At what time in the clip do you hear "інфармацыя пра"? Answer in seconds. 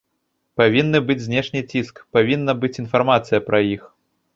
2.83-3.67